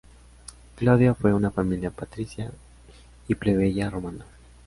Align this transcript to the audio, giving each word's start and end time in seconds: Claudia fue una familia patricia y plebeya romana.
Claudia 0.77 1.13
fue 1.13 1.31
una 1.31 1.51
familia 1.51 1.91
patricia 1.91 2.51
y 3.27 3.35
plebeya 3.35 3.87
romana. 3.91 4.25